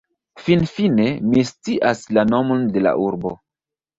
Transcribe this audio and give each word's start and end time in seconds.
Finfine, 0.45 1.05
mi 1.33 1.43
scias 1.49 2.01
la 2.19 2.23
nomon 2.31 2.65
de 2.77 2.83
la 2.87 2.97
urbo 3.05 3.35